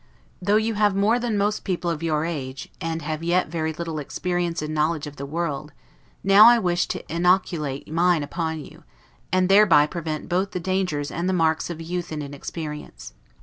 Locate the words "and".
4.63-4.73, 9.31-9.47, 11.11-11.29, 12.11-12.23